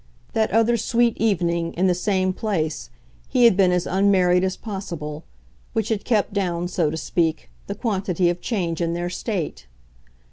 [0.33, 2.89] That other sweet evening, in the same place,
[3.29, 5.25] he had been as unmarried as possible
[5.73, 9.67] which had kept down, so to speak, the quantity of change in their state.